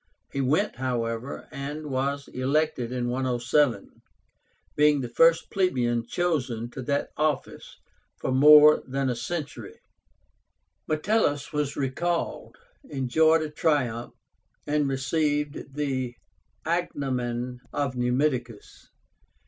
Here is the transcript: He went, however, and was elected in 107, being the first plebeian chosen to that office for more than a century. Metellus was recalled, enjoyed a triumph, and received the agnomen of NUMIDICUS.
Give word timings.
He 0.31 0.41
went, 0.41 0.77
however, 0.77 1.47
and 1.51 1.85
was 1.91 2.27
elected 2.29 2.91
in 2.91 3.07
107, 3.07 4.01
being 4.75 4.99
the 4.99 5.09
first 5.09 5.51
plebeian 5.51 6.07
chosen 6.07 6.71
to 6.71 6.81
that 6.81 7.09
office 7.17 7.77
for 8.17 8.31
more 8.31 8.81
than 8.87 9.09
a 9.11 9.15
century. 9.15 9.79
Metellus 10.87 11.53
was 11.53 11.75
recalled, 11.75 12.57
enjoyed 12.89 13.43
a 13.43 13.49
triumph, 13.51 14.13
and 14.65 14.87
received 14.89 15.75
the 15.75 16.15
agnomen 16.65 17.59
of 17.71 17.93
NUMIDICUS. 17.95 18.87